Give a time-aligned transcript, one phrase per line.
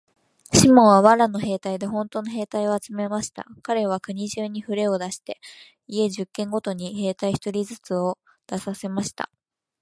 [0.51, 3.43] シモンは藁の兵隊でほんとの兵隊を集めました。
[3.61, 5.39] かれは国中にふれを出して、
[5.85, 7.93] 家十軒ごとに兵隊一人ずつ
[8.47, 9.29] 出させました。